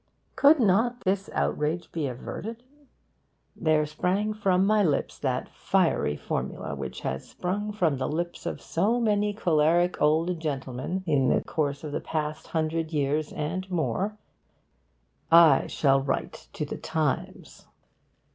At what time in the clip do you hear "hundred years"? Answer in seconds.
12.47-13.31